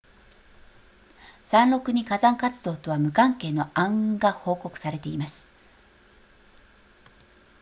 [1.45, 5.47] 山麓に火山活動とは無関係の暗雲が報告されています